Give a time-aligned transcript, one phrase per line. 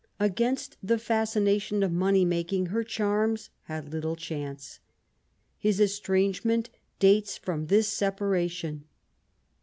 [0.19, 4.79] Against the fascination of money making, her charms had little chance.
[5.59, 8.85] His estrangement dates from this separation.